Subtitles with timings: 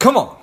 [0.00, 0.34] Come on.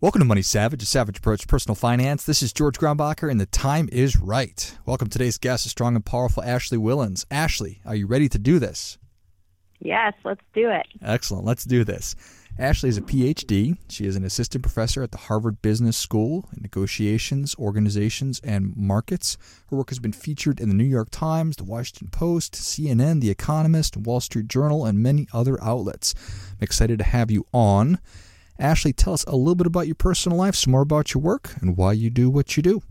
[0.00, 2.24] Welcome to Money Savage, a savage approach to personal finance.
[2.24, 4.76] This is George Grombacher, and the time is right.
[4.84, 7.26] Welcome to today's guest, is strong and powerful Ashley Whillans.
[7.30, 8.98] Ashley, are you ready to do this?
[9.78, 10.86] Yes, let's do it.
[11.02, 11.44] Excellent.
[11.44, 12.16] Let's do this.
[12.60, 13.78] Ashley is a PhD.
[13.88, 19.38] She is an assistant professor at the Harvard Business School in negotiations, organizations, and markets.
[19.70, 23.30] Her work has been featured in the New York Times, the Washington Post, CNN, The
[23.30, 26.14] Economist, Wall Street Journal, and many other outlets.
[26.50, 27.98] I'm excited to have you on.
[28.58, 31.54] Ashley, tell us a little bit about your personal life, some more about your work,
[31.62, 32.82] and why you do what you do.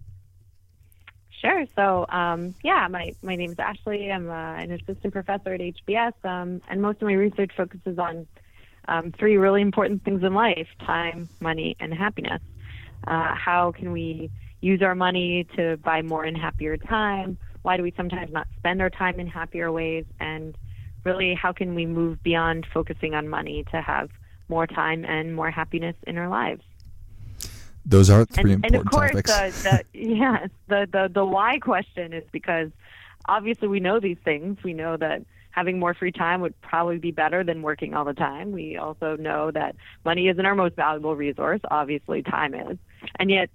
[1.29, 1.65] Sure.
[1.75, 4.11] So, um, yeah, my, my name is Ashley.
[4.11, 8.25] I'm uh, an assistant professor at HBS, um, and most of my research focuses on
[8.87, 12.41] um, three really important things in life time, money, and happiness.
[13.07, 14.29] Uh, how can we
[14.61, 17.37] use our money to buy more and happier time?
[17.61, 20.05] Why do we sometimes not spend our time in happier ways?
[20.19, 20.57] And
[21.03, 24.09] really, how can we move beyond focusing on money to have
[24.49, 26.63] more time and more happiness in our lives.
[27.85, 29.63] Those are three and, important and of course, topics.
[29.63, 32.69] The, the, yes, the, the, the why question is because
[33.27, 34.57] obviously we know these things.
[34.63, 38.13] We know that having more free time would probably be better than working all the
[38.13, 38.51] time.
[38.51, 41.61] We also know that money isn't our most valuable resource.
[41.69, 42.77] Obviously, time is.
[43.17, 43.49] And yet,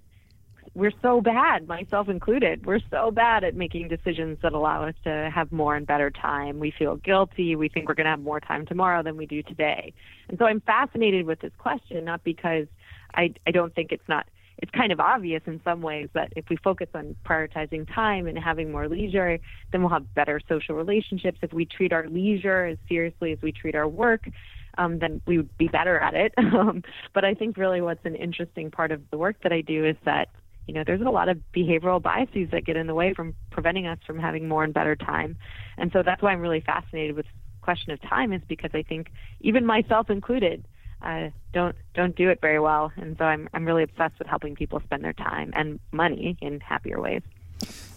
[0.73, 2.65] we're so bad, myself included.
[2.65, 6.59] We're so bad at making decisions that allow us to have more and better time.
[6.59, 7.55] We feel guilty.
[7.55, 9.93] We think we're going to have more time tomorrow than we do today.
[10.27, 12.67] And so I'm fascinated with this question, not because
[13.13, 16.45] I, I don't think it's not, it's kind of obvious in some ways that if
[16.49, 19.37] we focus on prioritizing time and having more leisure,
[19.71, 21.39] then we'll have better social relationships.
[21.41, 24.29] If we treat our leisure as seriously as we treat our work,
[24.77, 26.33] um, then we would be better at it.
[26.55, 26.83] Um,
[27.13, 29.97] but I think really what's an interesting part of the work that I do is
[30.05, 30.29] that
[30.67, 33.87] you know, there's a lot of behavioral biases that get in the way from preventing
[33.87, 35.37] us from having more and better time.
[35.77, 38.81] And so that's why I'm really fascinated with the question of time is because I
[38.81, 39.11] think
[39.41, 40.65] even myself included,
[41.05, 42.91] uh, don't don't do it very well.
[42.97, 46.59] And so I'm I'm really obsessed with helping people spend their time and money in
[46.59, 47.21] happier ways.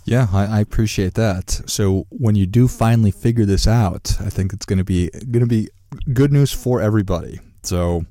[0.04, 1.50] Yeah, I, I appreciate that.
[1.66, 5.40] So when you do finally figure this out, I think it's going to be going
[5.40, 5.68] to be
[6.12, 7.40] good news for everybody.
[7.62, 8.04] So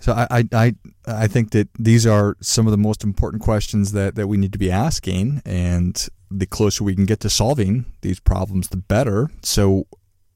[0.00, 0.74] so I, I,
[1.06, 4.52] I think that these are some of the most important questions that, that we need
[4.52, 9.28] to be asking, and the closer we can get to solving these problems, the better.
[9.42, 9.86] So,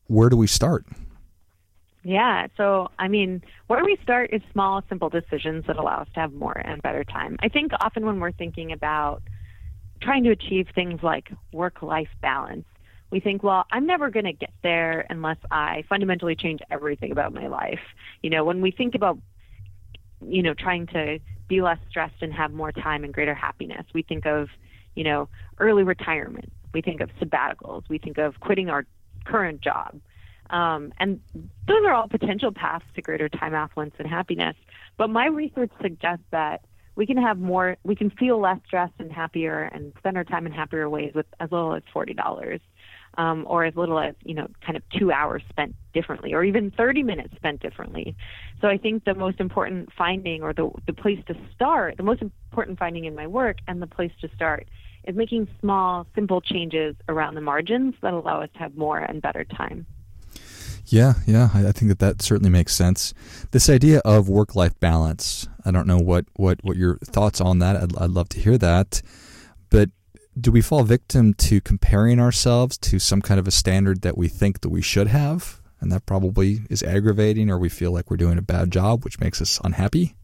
[0.08, 0.84] where do we start?
[2.04, 6.20] Yeah, so I mean, where we start is small, simple decisions that allow us to
[6.20, 7.36] have more and better time.
[7.40, 9.22] I think often when we're thinking about
[10.02, 12.64] trying to achieve things like work life balance,
[13.12, 17.32] we think, well, I'm never going to get there unless I fundamentally change everything about
[17.34, 17.80] my life.
[18.22, 19.18] You know, when we think about
[20.26, 23.84] you know, trying to be less stressed and have more time and greater happiness.
[23.94, 24.48] We think of,
[24.94, 26.52] you know, early retirement.
[26.72, 27.82] We think of sabbaticals.
[27.88, 28.86] We think of quitting our
[29.24, 30.00] current job.
[30.52, 31.20] Um, and
[31.66, 34.54] those are all potential paths to greater time affluence and happiness.
[34.98, 36.64] But my research suggests that
[36.94, 40.46] we can have more, we can feel less stressed and happier and spend our time
[40.46, 42.60] in happier ways with as little as $40
[43.18, 46.70] um, or as little as you know kind of two hours spent differently or even
[46.70, 48.16] 30 minutes spent differently
[48.60, 52.22] so i think the most important finding or the, the place to start the most
[52.22, 54.68] important finding in my work and the place to start
[55.04, 59.20] is making small simple changes around the margins that allow us to have more and
[59.20, 59.86] better time
[60.86, 63.14] yeah, yeah, I, think that that certainly makes sense.
[63.52, 65.48] This idea of work-life balance.
[65.64, 67.76] I don't know what what what your thoughts on that.
[67.76, 69.00] I'd, I'd love to hear that.
[69.70, 69.90] But
[70.38, 74.28] do we fall victim to comparing ourselves to some kind of a standard that we
[74.28, 78.16] think that we should have and that probably is aggravating or we feel like we're
[78.16, 80.14] doing a bad job which makes us unhappy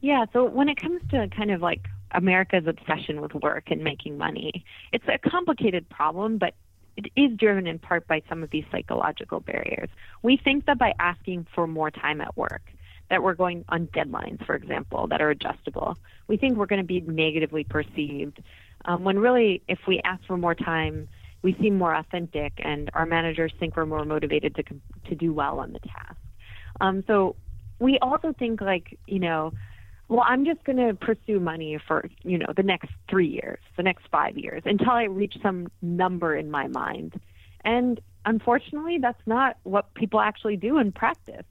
[0.00, 4.16] yeah so when it comes to kind of like america's obsession with work and making
[4.16, 6.54] money it's a complicated problem but
[6.96, 9.88] it is driven in part by some of these psychological barriers
[10.22, 12.62] we think that by asking for more time at work
[13.10, 15.98] that we're going on deadlines, for example, that are adjustable.
[16.28, 18.42] We think we're going to be negatively perceived
[18.84, 21.08] um, when really, if we ask for more time,
[21.42, 24.64] we seem more authentic, and our managers think we're more motivated to
[25.08, 26.16] to do well on the task.
[26.80, 27.36] Um, so
[27.78, 29.52] we also think like you know,
[30.12, 33.82] well, I'm just going to pursue money for you know the next three years, the
[33.82, 37.18] next five years, until I reach some number in my mind.
[37.64, 41.46] And unfortunately, that's not what people actually do in practice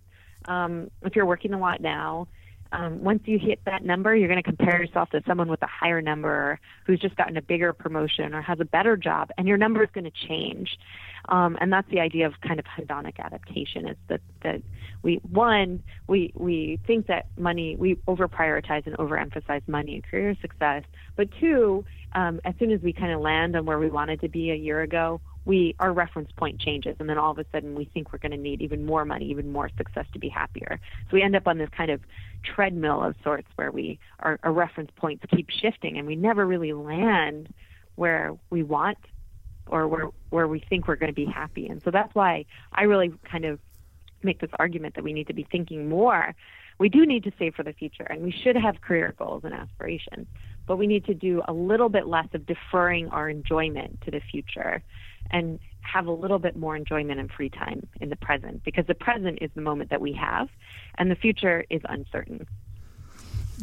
[0.46, 2.28] um, if you're working a lot now,
[2.72, 5.68] um, once you hit that number, you're going to compare yourself to someone with a
[5.68, 9.58] higher number who's just gotten a bigger promotion or has a better job, and your
[9.58, 10.78] number is going to change.
[11.30, 14.62] Um, and that's the idea of kind of hedonic adaptation is that, that
[15.04, 20.36] we, one, we, we think that money, we over prioritize and overemphasize money and career
[20.42, 20.84] success.
[21.16, 24.30] But two, um, as soon as we kind of land on where we wanted to
[24.30, 27.76] be a year ago, we our reference point changes and then all of a sudden
[27.76, 30.80] we think we're going to need even more money even more success to be happier.
[31.10, 32.02] So we end up on this kind of
[32.44, 36.74] treadmill of sorts where we our, our reference points keep shifting and we never really
[36.74, 37.54] land
[37.96, 39.00] where we want
[39.68, 41.68] or where where we think we're going to be happy.
[41.68, 43.60] And so that's why i really kind of
[44.24, 46.36] make this argument that we need to be thinking more.
[46.78, 49.54] We do need to save for the future and we should have career goals and
[49.54, 50.28] aspirations
[50.68, 54.22] but we need to do a little bit less of deferring our enjoyment to the
[54.32, 54.82] future
[55.30, 58.96] and have a little bit more enjoyment and free time in the present because the
[58.96, 60.48] present is the moment that we have
[60.96, 62.48] and the future is uncertain.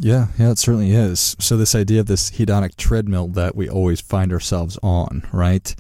[0.01, 1.37] Yeah, yeah, it certainly is.
[1.41, 5.75] So this idea of this hedonic treadmill that we always find ourselves on, right?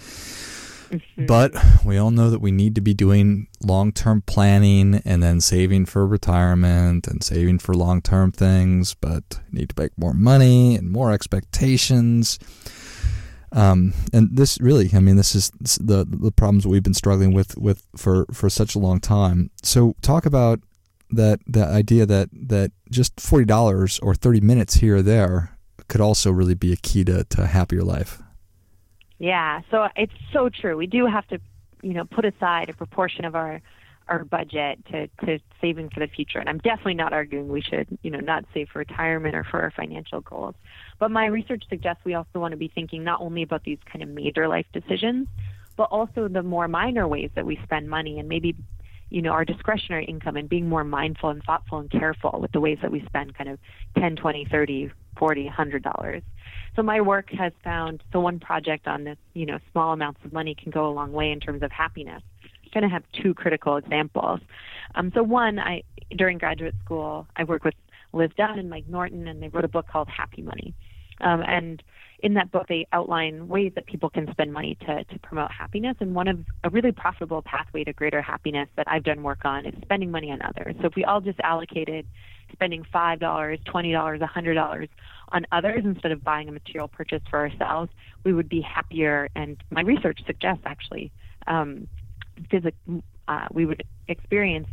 [0.91, 1.27] Mm-hmm.
[1.27, 1.55] But
[1.85, 5.87] we all know that we need to be doing long term planning and then saving
[5.87, 10.91] for retirement and saving for long term things, but need to make more money and
[10.91, 12.39] more expectations.
[13.59, 15.51] Um, and this really, I mean, this is
[15.81, 19.51] the the problems we've been struggling with with for for such a long time.
[19.65, 20.61] So talk about
[21.11, 25.59] that that idea that that just forty dollars or thirty minutes here or there
[25.89, 28.23] could also really be a key to to a happier life.
[29.19, 30.77] Yeah, so it's so true.
[30.77, 31.41] We do have to,
[31.83, 33.61] you know, put aside a proportion of our
[34.07, 36.39] our budget to, to saving for the future.
[36.39, 39.61] And I'm definitely not arguing we should, you know, not save for retirement or for
[39.61, 40.55] our financial goals.
[40.99, 44.03] But my research suggests we also want to be thinking not only about these kind
[44.03, 45.29] of major life decisions,
[45.77, 48.57] but also the more minor ways that we spend money and maybe
[49.11, 52.61] you know our discretionary income and being more mindful and thoughtful and careful with the
[52.61, 53.59] ways that we spend kind of
[53.97, 56.23] 10 20 30 40 100 dollars
[56.77, 60.33] so my work has found so one project on this you know small amounts of
[60.35, 62.23] money can go a long way in terms of happiness
[62.69, 64.41] i'm going to have two critical examples.
[64.95, 65.83] Um, so one, I
[66.17, 67.75] during graduate school, I worked with
[68.13, 70.75] Liz Dunn and Mike Norton, and they wrote a book called Happy Money.
[71.21, 71.83] Um, and
[72.21, 75.97] in that book, they outline ways that people can spend money to, to promote happiness.
[76.01, 79.67] And one of a really profitable pathway to greater happiness that I've done work on
[79.67, 80.75] is spending money on others.
[80.81, 82.07] So if we all just allocated
[82.53, 84.89] spending $5, $20, $100
[85.31, 87.91] on others instead of buying a material purchase for ourselves,
[88.25, 89.29] we would be happier.
[89.37, 91.13] And my research suggests actually
[91.47, 91.87] um,
[92.51, 92.75] physic-
[93.29, 94.69] uh, we would experience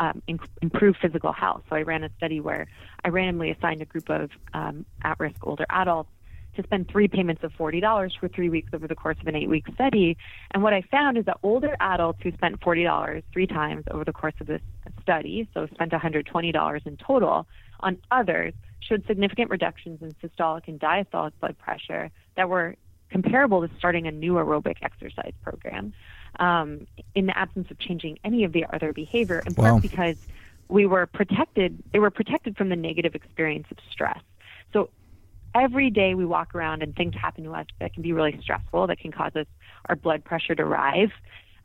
[0.00, 1.62] um, in- improved physical health.
[1.68, 2.66] So I ran a study where
[3.04, 6.10] I randomly assigned a group of um, at-risk older adults
[6.56, 9.66] to spend three payments of $40 for three weeks over the course of an eight-week
[9.74, 10.16] study.
[10.50, 14.12] And what I found is that older adults who spent $40 three times over the
[14.12, 14.62] course of this
[15.02, 17.46] study, so spent $120 in total
[17.80, 22.74] on others, showed significant reductions in systolic and diastolic blood pressure that were
[23.10, 25.92] comparable to starting a new aerobic exercise program
[26.38, 29.80] um, in the absence of changing any of the other behavior, in part wow.
[29.80, 30.16] because
[30.68, 31.82] we were protected.
[31.92, 34.20] They were protected from the negative experience of stress.
[34.72, 34.90] So
[35.54, 38.86] every day we walk around and things happen to us that can be really stressful,
[38.86, 39.46] that can cause us
[39.88, 41.10] our blood pressure to rise.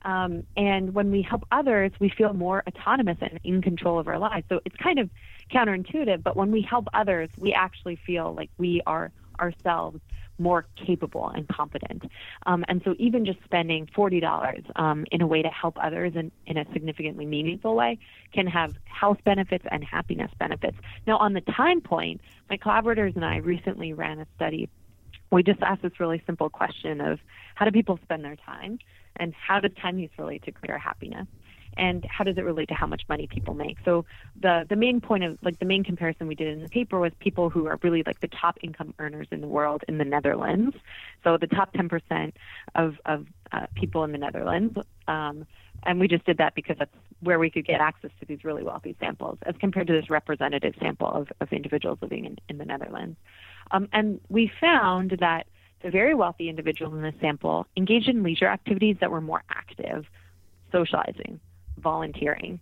[0.04, 4.20] Um, and when we help others, we feel more autonomous and in control of our
[4.20, 4.46] lives.
[4.50, 5.10] So it's kind of
[5.52, 10.00] counterintuitive, but when we help others, we actually feel like we are ourselves
[10.38, 12.04] more capable and competent.
[12.46, 16.32] Um, and so even just spending $40 um, in a way to help others in,
[16.46, 17.98] in a significantly meaningful way
[18.34, 20.78] can have health benefits and happiness benefits.
[21.08, 24.70] Now, on the time point, my collaborators and I recently ran a study.
[25.32, 27.20] We just asked this really simple question of
[27.56, 28.80] how do people spend their time
[29.18, 31.28] and how does time use relate to greater happiness?
[31.78, 33.78] And how does it relate to how much money people make?
[33.86, 34.06] So
[34.40, 37.12] the the main point of like the main comparison we did in the paper was
[37.20, 40.76] people who are really like the top income earners in the world in the Netherlands.
[41.24, 42.34] So the top 10%
[42.76, 44.78] of of uh, people in the Netherlands
[45.08, 45.46] um,
[45.86, 48.64] and we just did that because that's where we could get access to these really
[48.64, 52.66] wealthy samples as compared to this representative sample of, of individuals living in, in the
[52.66, 53.18] Netherlands.
[53.72, 55.48] Um, and we found that
[55.84, 60.06] the very wealthy individuals in this sample engaged in leisure activities that were more active,
[60.72, 61.40] socializing,
[61.78, 62.60] volunteering,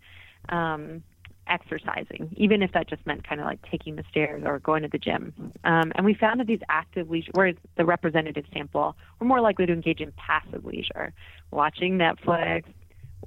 [0.49, 1.03] um,
[1.47, 4.89] exercising, even if that just meant kind of like taking the stairs or going to
[4.89, 5.33] the gym.
[5.63, 9.65] Um, and we found that these active leisure, whereas the representative sample were more likely
[9.65, 11.13] to engage in passive leisure,
[11.51, 12.63] watching Netflix,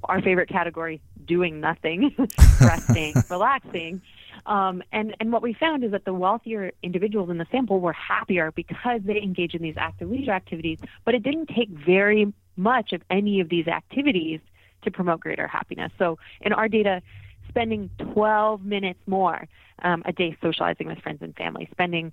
[0.03, 2.15] our favorite category, doing nothing,
[2.61, 4.01] resting, relaxing.
[4.45, 7.93] Um, and, and what we found is that the wealthier individuals in the sample were
[7.93, 12.93] happier because they engaged in these active leisure activities, but it didn't take very much
[12.93, 14.39] of any of these activities
[14.83, 15.91] to promote greater happiness.
[15.97, 17.01] So in our data,
[17.49, 19.47] spending 12 minutes more
[19.81, 22.11] um, a day socializing with friends and family, spending,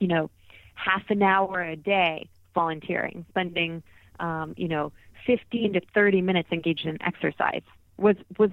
[0.00, 0.30] you know,
[0.74, 3.82] half an hour a day volunteering, spending,
[4.20, 4.92] um, you know,
[5.26, 7.62] 15 to 30 minutes engaged in exercise.
[7.96, 8.50] Was was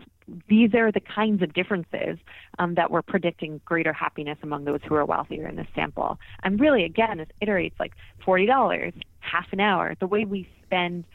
[0.47, 2.19] these are the kinds of differences
[2.59, 6.19] um, that we're predicting greater happiness among those who are wealthier in this sample.
[6.43, 7.93] And really, again, this iterates like
[8.23, 9.95] forty dollars, half an hour.
[9.99, 11.05] The way we spend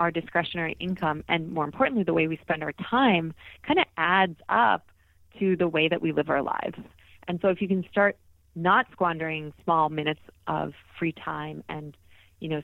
[0.00, 4.36] our discretionary income, and more importantly, the way we spend our time, kind of adds
[4.48, 4.88] up
[5.38, 6.78] to the way that we live our lives.
[7.28, 8.16] And so, if you can start
[8.56, 11.96] not squandering small minutes of free time and
[12.40, 12.62] you know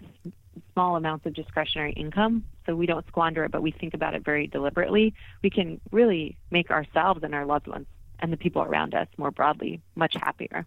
[0.72, 4.24] small amounts of discretionary income so we don't squander it but we think about it
[4.24, 7.86] very deliberately we can really make ourselves and our loved ones
[8.18, 10.66] and the people around us more broadly much happier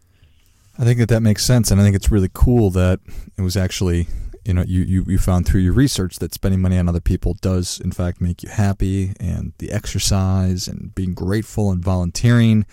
[0.77, 2.99] i think that that makes sense and i think it's really cool that
[3.37, 4.07] it was actually
[4.45, 7.35] you know you, you, you found through your research that spending money on other people
[7.35, 12.65] does in fact make you happy and the exercise and being grateful and volunteering.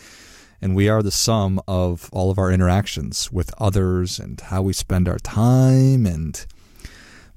[0.63, 4.73] And we are the sum of all of our interactions with others and how we
[4.73, 6.07] spend our time.
[6.07, 6.45] And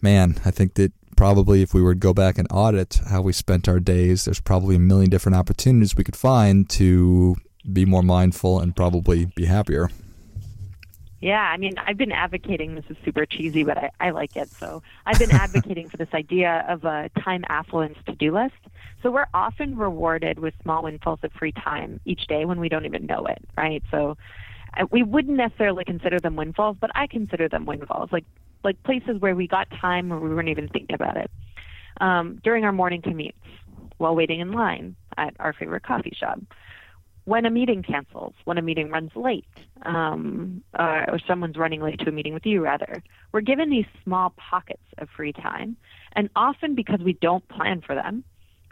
[0.02, 3.34] man i think that probably if we were to go back and audit how we
[3.34, 7.36] spent our days there's probably a million different opportunities we could find to
[7.72, 9.90] be more mindful and probably be happier
[11.22, 14.50] yeah, I mean, I've been advocating, this is super cheesy, but I, I like it.
[14.60, 18.54] So I've been advocating for this idea of a time affluence to do list.
[19.04, 22.86] So we're often rewarded with small windfalls of free time each day when we don't
[22.86, 23.84] even know it, right?
[23.92, 24.16] So
[24.78, 28.26] uh, we wouldn't necessarily consider them windfalls, but I consider them windfalls, like
[28.64, 31.32] like places where we got time where we weren't even thinking about it.
[32.02, 33.32] Um, during our morning commutes,
[33.98, 36.40] while waiting in line at our favorite coffee shop,
[37.30, 39.46] when a meeting cancels, when a meeting runs late,
[39.84, 43.04] um, uh, or someone's running late to a meeting with you, rather.
[43.32, 45.78] We're given these small pockets of free time,
[46.14, 48.24] and often because we don't plan for them,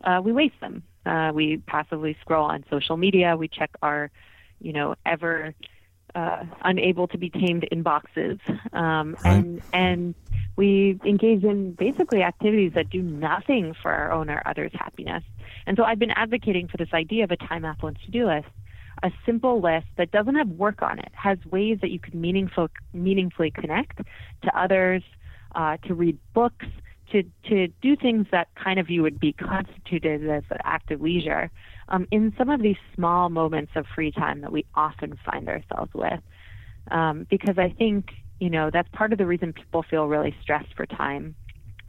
[0.04, 0.82] uh, we waste them.
[1.06, 4.10] Uh, we passively scroll on social media, we check our,
[4.60, 5.54] you know, ever
[6.16, 8.40] uh, unable to be tamed inboxes,
[8.74, 9.36] um, right.
[9.36, 10.16] and and
[10.58, 15.24] we engage in basically activities that do nothing for our own or others' happiness.
[15.68, 18.48] And so I've been advocating for this idea of a time affluence to do list,
[19.04, 22.70] a simple list that doesn't have work on it, has ways that you can meaningful,
[22.92, 24.00] meaningfully connect
[24.42, 25.04] to others,
[25.54, 26.66] uh, to read books,
[27.12, 31.52] to, to do things that kind of you would be constituted as an active leisure
[31.90, 35.92] um, in some of these small moments of free time that we often find ourselves
[35.94, 36.20] with.
[36.90, 40.74] Um, because I think you know that's part of the reason people feel really stressed
[40.76, 41.36] for time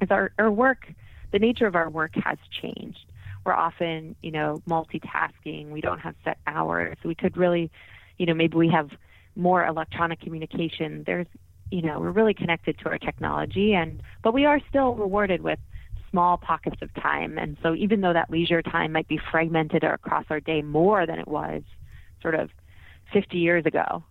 [0.01, 0.87] is our, our work
[1.33, 3.05] the nature of our work has changed.
[3.45, 5.71] We're often you know multitasking.
[5.71, 6.97] We don't have set hours.
[7.05, 7.71] We could really
[8.19, 8.91] you know maybe we have
[9.37, 11.05] more electronic communication.
[11.07, 11.27] There's
[11.71, 15.59] you know we're really connected to our technology and but we are still rewarded with
[16.11, 17.37] small pockets of time.
[17.39, 21.19] And so even though that leisure time might be fragmented across our day more than
[21.19, 21.63] it was
[22.23, 22.51] sort of
[23.13, 24.03] 50 years ago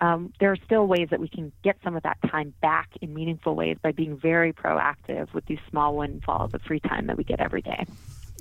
[0.00, 3.14] um, there are still ways that we can get some of that time back in
[3.14, 7.24] meaningful ways by being very proactive with these small windfalls of free time that we
[7.24, 7.86] get every day.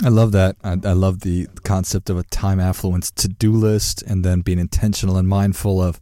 [0.03, 0.57] I love that.
[0.63, 4.59] I, I love the concept of a time affluence to do list and then being
[4.59, 6.01] intentional and mindful of,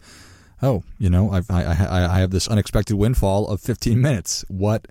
[0.61, 4.43] oh, you know, I've, I, I, I have this unexpected windfall of 15 minutes.
[4.47, 4.87] What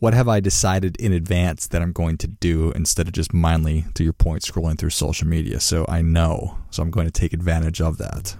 [0.00, 3.84] what have I decided in advance that I'm going to do instead of just mindly,
[3.94, 5.60] to your point, scrolling through social media?
[5.60, 6.58] So I know.
[6.70, 8.34] So I'm going to take advantage of that.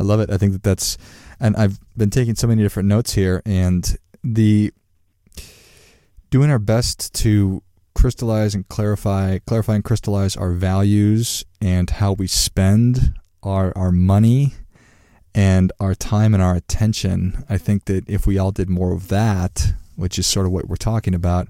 [0.00, 0.30] I love it.
[0.30, 0.96] I think that that's,
[1.38, 4.72] and I've been taking so many different notes here, and the
[6.30, 7.62] doing our best to
[7.94, 14.54] crystallize and clarify, clarify and crystallize our values and how we spend our our money
[15.34, 17.44] and our time and our attention.
[17.48, 20.66] I think that if we all did more of that, which is sort of what
[20.66, 21.46] we're talking about,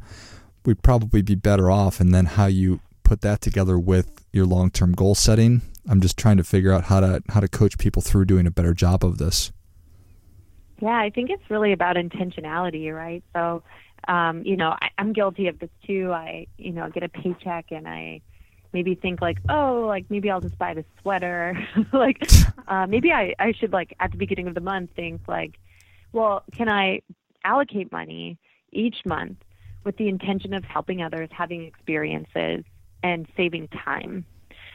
[0.67, 2.01] we'd probably be better off.
[2.01, 6.17] And then how you put that together with your long term goal setting I'm just
[6.17, 9.05] trying to figure out how to how to coach people through doing a better job
[9.05, 9.53] of this.
[10.81, 13.23] Yeah, I think it's really about intentionality, right?
[13.35, 13.63] So,
[14.09, 16.11] um, you know, I, I'm guilty of this too.
[16.13, 18.23] I, you know, get a paycheck and I
[18.73, 21.59] maybe think like, oh, like maybe I'll just buy the sweater.
[21.93, 22.27] like,
[22.67, 25.59] uh, maybe I, I should like at the beginning of the month think like,
[26.13, 27.03] well, can I
[27.45, 28.39] allocate money
[28.73, 29.39] each month
[29.85, 32.65] with the intention of helping others, having experiences,
[33.03, 34.25] and saving time?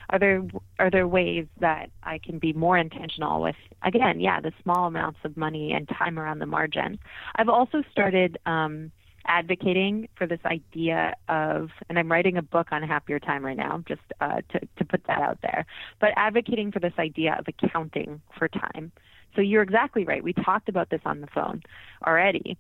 [0.10, 0.44] Are there
[0.80, 5.20] are there ways that I can be more intentional with again, yeah, the small amounts
[5.24, 7.00] of money and time around the margin.
[7.36, 8.92] I've also started um,
[9.28, 13.84] advocating for this idea of, and I'm writing a book on happier time right now,
[13.88, 15.66] just uh, to to put that out there.
[16.00, 18.92] But advocating for this idea of accounting for time.
[19.36, 20.24] So you're exactly right.
[20.24, 21.62] We talked about this on the phone
[22.06, 22.58] already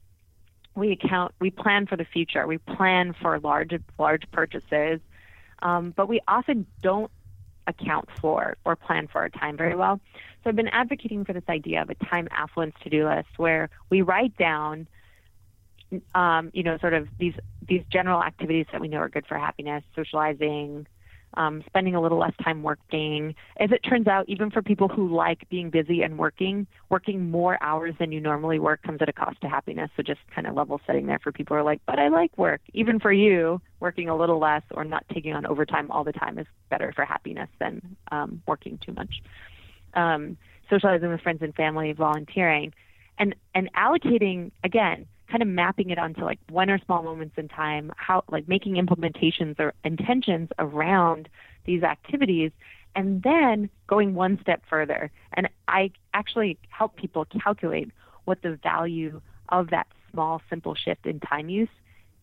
[0.75, 4.99] we account we plan for the future we plan for large large purchases
[5.61, 7.11] um, but we often don't
[7.67, 9.99] account for or plan for our time very well.
[10.43, 14.01] So I've been advocating for this idea of a time affluence to-do list where we
[14.01, 14.87] write down,
[16.13, 17.33] um, you know, sort of these
[17.67, 20.85] these general activities that we know are good for happiness, socializing,
[21.35, 23.35] um, spending a little less time working.
[23.57, 27.61] As it turns out, even for people who like being busy and working, working more
[27.61, 29.89] hours than you normally work comes at a cost to happiness.
[29.97, 32.37] So just kind of level setting there for people who are like, but I like
[32.37, 32.61] work.
[32.73, 36.39] Even for you, working a little less or not taking on overtime all the time
[36.39, 39.21] is better for happiness than um, working too much.
[39.93, 40.37] Um,
[40.69, 42.73] socializing with friends and family, volunteering,
[43.17, 47.47] and and allocating again kind of mapping it onto like when are small moments in
[47.47, 51.29] time, how like making implementations or intentions around
[51.65, 52.51] these activities,
[52.95, 55.11] and then going one step further.
[55.33, 57.91] And I actually help people calculate
[58.25, 61.69] what the value of that small, simple shift in time use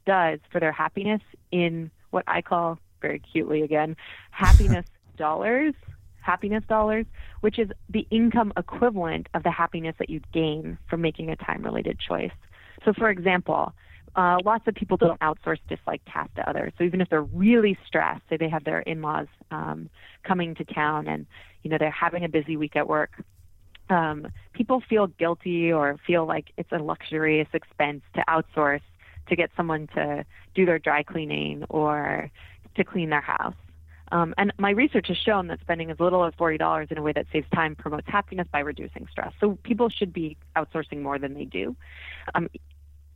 [0.07, 3.97] does for their happiness in what I call very cutely again,
[4.31, 5.75] happiness dollars
[6.23, 7.05] happiness dollars,
[7.41, 11.63] which is the income equivalent of the happiness that you'd gain from making a time
[11.63, 12.33] related choice.
[12.85, 13.73] So, for example,
[14.15, 16.73] uh, lots of people don't outsource dislike tasks to others.
[16.77, 19.89] So even if they're really stressed, say they have their in-laws um,
[20.23, 21.27] coming to town and
[21.63, 23.23] you know they're having a busy week at work,
[23.89, 28.83] um, people feel guilty or feel like it's a luxurious expense to outsource
[29.29, 30.25] to get someone to
[30.55, 32.31] do their dry cleaning or
[32.77, 33.55] to clean their house.
[34.13, 37.13] Um, and my research has shown that spending as little as $40 in a way
[37.13, 39.33] that saves time promotes happiness by reducing stress.
[39.41, 41.75] So people should be outsourcing more than they do.
[42.35, 42.49] Um,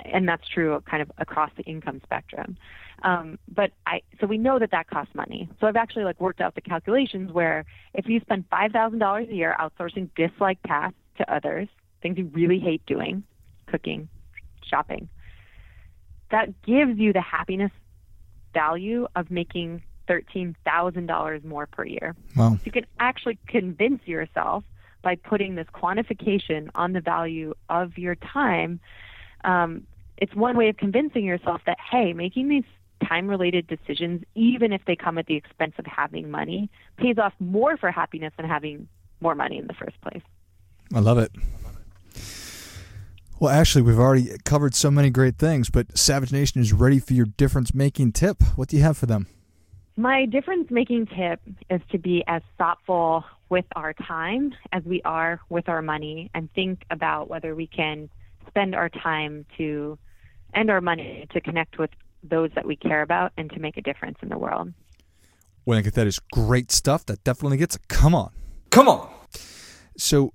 [0.00, 2.56] and that's true kind of across the income spectrum.
[3.02, 5.50] Um, but I, so we know that that costs money.
[5.60, 9.54] So I've actually like worked out the calculations where if you spend $5,000 a year
[9.60, 11.68] outsourcing dislike tasks to others,
[12.00, 13.22] things you really hate doing,
[13.66, 14.08] cooking,
[14.64, 15.10] shopping,
[16.30, 17.72] that gives you the happiness
[18.54, 22.14] value of making $13,000 more per year.
[22.36, 22.54] Wow.
[22.54, 24.64] So you can actually convince yourself
[25.02, 28.80] by putting this quantification on the value of your time
[29.46, 29.86] um,
[30.18, 32.64] it's one way of convincing yourself that hey, making these
[33.06, 37.34] time related decisions, even if they come at the expense of having money, pays off
[37.38, 38.88] more for happiness than having
[39.20, 40.22] more money in the first place.
[40.94, 41.32] I love it.
[43.38, 47.12] Well, Ashley, we've already covered so many great things, but Savage Nation is ready for
[47.12, 48.42] your difference making tip.
[48.56, 49.26] What do you have for them?
[49.96, 55.40] My difference making tip is to be as thoughtful with our time as we are
[55.48, 58.10] with our money and think about whether we can
[58.46, 59.98] spend our time to
[60.52, 61.90] and our money to connect with
[62.22, 64.72] those that we care about and to make a difference in the world.
[65.64, 67.06] Well, I think that is great stuff.
[67.06, 68.32] That definitely gets a come on.
[68.70, 69.08] Come on.
[69.96, 70.34] So,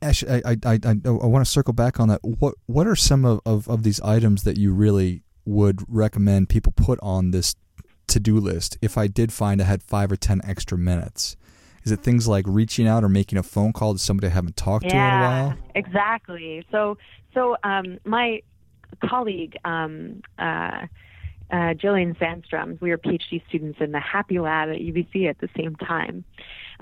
[0.00, 2.20] Ash, I, I, I, I, want to circle back on that.
[2.22, 6.72] What what are some of, of, of these items that you really would recommend people
[6.72, 7.54] put on this
[8.12, 11.36] to do list if I did find I had five or ten extra minutes?
[11.84, 14.56] Is it things like reaching out or making a phone call to somebody I haven't
[14.56, 15.58] talked yeah, to in a while?
[15.74, 16.64] Exactly.
[16.70, 16.96] So
[17.34, 18.42] so um, my
[19.04, 20.86] colleague um, uh,
[21.50, 25.48] uh, Gillian Sandstrom, we were PhD students in the Happy Lab at UBC at the
[25.56, 26.24] same time.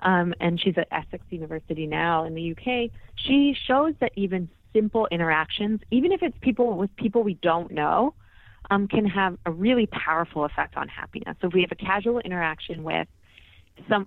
[0.03, 2.91] Um, and she's at Essex University now in the UK.
[3.17, 8.15] She shows that even simple interactions, even if it's people with people we don't know,
[8.71, 11.37] um, can have a really powerful effect on happiness.
[11.41, 13.09] So if we have a casual interaction with
[13.89, 14.07] some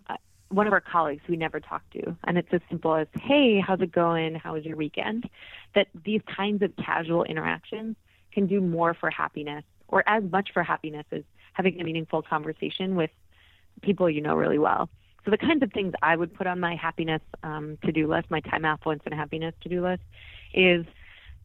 [0.50, 3.82] one of our colleagues we never talked to, and it's as simple as, "Hey, how's
[3.82, 4.36] it going?
[4.36, 5.28] How was your weekend?"
[5.74, 7.96] That these kinds of casual interactions
[8.32, 12.96] can do more for happiness, or as much for happiness as having a meaningful conversation
[12.96, 13.10] with
[13.82, 14.89] people you know really well.
[15.26, 18.42] So the kinds of things I would put on my happiness um, to-do list, my
[18.42, 20.04] time affluence and happiness to-do list,
[20.54, 20.86] is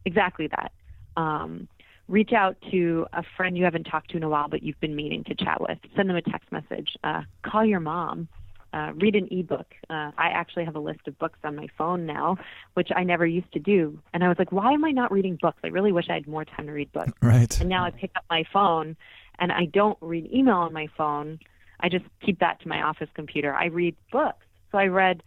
[0.05, 0.71] exactly that.
[1.15, 1.67] Um,
[2.09, 4.95] reach out to a friend you haven't talked to in a while, but you've been
[4.95, 5.77] meaning to chat with.
[5.95, 6.97] Send them a text message.
[7.03, 8.27] Uh, call your mom
[8.73, 9.67] uh, read an ebook.
[9.89, 12.37] Uh, I actually have a list of books on my phone now,
[12.75, 13.99] which I never used to do.
[14.13, 15.59] And I was like, why am I not reading books?
[15.63, 17.11] I really wish I had more time to read books.
[17.21, 17.59] Right.
[17.59, 18.95] And now I pick up my phone
[19.39, 21.39] and I don't read email on my phone.
[21.79, 23.53] I just keep that to my office computer.
[23.53, 24.45] I read books.
[24.71, 25.23] So I read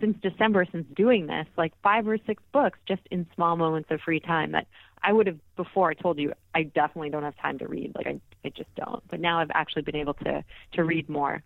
[0.00, 4.00] since December, since doing this, like five or six books just in small moments of
[4.00, 4.66] free time that
[5.02, 7.92] I would have before I told you I definitely don't have time to read.
[7.94, 9.02] Like I, I just don't.
[9.08, 11.42] But now I've actually been able to to read more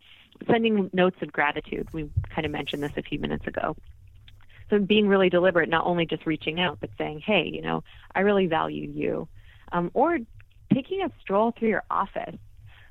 [0.47, 1.89] sending notes of gratitude.
[1.93, 3.77] We kind of mentioned this a few minutes ago.
[4.69, 8.21] So being really deliberate, not only just reaching out, but saying, hey, you know, I
[8.21, 9.29] really value you.
[9.73, 10.19] Um, or
[10.73, 12.37] taking a stroll through your office.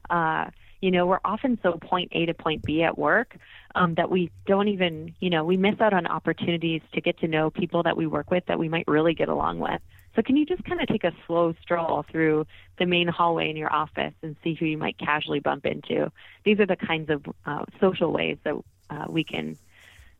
[0.10, 0.46] Uh,
[0.82, 3.36] you know, we're often so point A to point B at work
[3.74, 7.28] um, that we don't even, you know, we miss out on opportunities to get to
[7.28, 9.82] know people that we work with that we might really get along with.
[10.16, 12.48] So can you just kind of take a slow stroll through
[12.80, 16.12] the main hallway in your office and see who you might casually bump into?
[16.46, 18.56] These are the kinds of uh, social ways that
[18.90, 19.58] uh, we can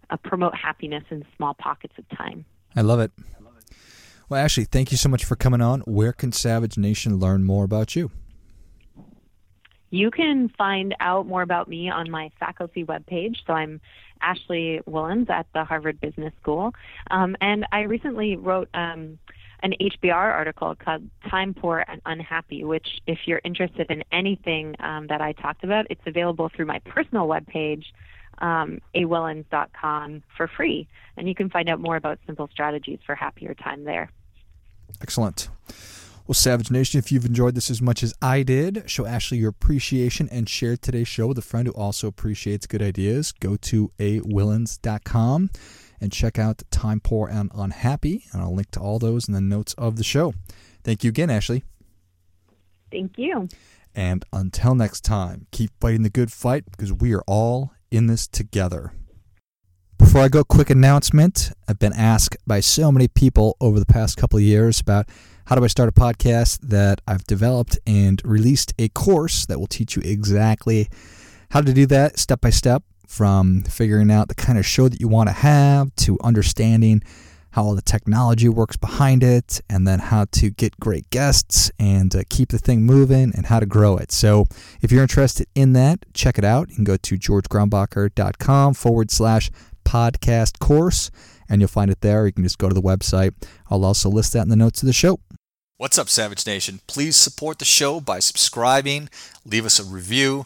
[0.10, 2.46] uh, promote happiness in small pockets of time.
[2.76, 3.12] I love it.
[4.28, 5.82] Well, Ashley, thank you so much for coming on.
[5.82, 8.12] Where can Savage Nation learn more about you?
[9.92, 13.38] You can find out more about me on my faculty webpage.
[13.46, 13.80] So I'm
[14.22, 16.74] Ashley Whillans at the Harvard Business School.
[17.12, 19.20] Um, and I recently wrote um,
[19.66, 25.08] an HBR article called Time Poor and Unhappy, which, if you're interested in anything um,
[25.08, 27.86] that I talked about, it's available through my personal webpage,
[28.38, 30.88] um, awillans.com, for free.
[31.18, 34.12] And you can find out more about simple strategies for happier time there.
[35.02, 35.50] Excellent.
[36.28, 39.50] Well, Savage Nation, if you've enjoyed this as much as I did, show Ashley your
[39.50, 43.32] appreciation and share today's show with a friend who also appreciates good ideas.
[43.32, 45.50] Go to awillans.com
[46.06, 49.42] and check out Time Poor and Unhappy, and I'll link to all those in the
[49.42, 50.36] notes of the show.
[50.84, 51.64] Thank you again, Ashley.
[52.92, 53.50] Thank you.
[53.96, 58.28] And until next time, keep fighting the good fight because we are all in this
[58.28, 58.94] together.
[59.98, 61.52] Before I go, quick announcement.
[61.68, 65.10] I've been asked by so many people over the past couple of years about
[65.46, 69.66] how do I start a podcast that I've developed and released a course that will
[69.66, 70.88] teach you exactly
[71.50, 75.00] how to do that step by step from figuring out the kind of show that
[75.00, 77.02] you want to have to understanding
[77.56, 82.14] how all the technology works behind it, and then how to get great guests and
[82.14, 84.12] uh, keep the thing moving and how to grow it.
[84.12, 84.46] So,
[84.82, 86.70] if you're interested in that, check it out.
[86.70, 89.50] You can go to georgegrombacher.com forward slash
[89.86, 91.10] podcast course,
[91.48, 92.26] and you'll find it there.
[92.26, 93.34] You can just go to the website.
[93.70, 95.20] I'll also list that in the notes of the show.
[95.78, 96.82] What's up, Savage Nation?
[96.88, 99.10] Please support the show by subscribing,
[99.46, 100.46] leave us a review,